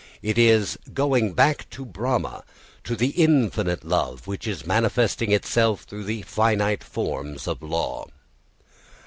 It 0.23 0.39
is 0.39 0.79
going 0.95 1.33
back 1.33 1.69
to 1.69 1.85
Brahma, 1.85 2.43
to 2.85 2.95
the 2.95 3.09
infinite 3.09 3.83
love, 3.83 4.25
which 4.25 4.47
is 4.47 4.65
manifesting 4.65 5.31
itself 5.31 5.83
through 5.83 6.05
the 6.05 6.23
finite 6.23 6.83
forms 6.83 7.47
of 7.47 7.61
law. 7.61 8.07